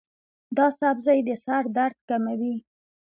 [0.57, 2.55] دا سبزی د سر درد کموي.